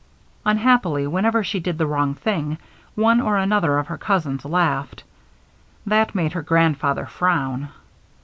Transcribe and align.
Unhappily, 0.47 1.05
whenever 1.05 1.43
she 1.43 1.59
did 1.59 1.77
the 1.77 1.85
wrong 1.85 2.15
thing, 2.15 2.57
one 2.95 3.21
or 3.21 3.37
another 3.37 3.77
of 3.77 3.85
her 3.85 3.99
cousins 3.99 4.43
laughed. 4.43 5.03
That 5.85 6.15
made 6.15 6.33
her 6.33 6.41
grandfather 6.41 7.05
frown. 7.05 7.69